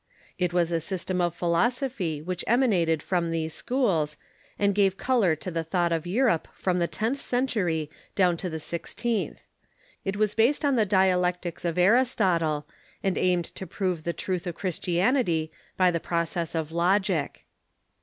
It 0.39 0.51
was 0.51 0.71
a 0.71 0.81
system 0.81 1.21
of 1.21 1.35
philosophy 1.35 2.23
which 2.23 2.43
emanated 2.47 3.03
from 3.03 3.29
those 3.29 3.53
schools, 3.53 4.17
and 4.57 4.73
gave 4.73 4.97
color 4.97 5.35
to 5.35 5.51
the 5.51 5.63
thought 5.63 5.91
of 5.91 6.07
Europe 6.07 6.47
from 6.53 6.79
the 6.79 6.87
tenth 6.87 7.19
century 7.19 7.87
down 8.15 8.35
to 8.37 8.49
the 8.49 8.59
six 8.59 8.95
teenth. 8.95 9.45
It 10.03 10.17
was 10.17 10.33
based 10.33 10.65
on 10.65 10.75
the 10.75 10.87
dialectics 10.87 11.63
of 11.65 11.77
Aristotle, 11.77 12.65
and 13.03 13.15
aimed 13.15 13.45
to 13.53 13.67
prove 13.67 14.03
the 14.03 14.11
truth 14.11 14.47
of 14.47 14.55
Christianity 14.55 15.51
by 15.77 15.91
the 15.91 15.99
process 15.99 16.55
of 16.55 16.71
logic. 16.71 17.45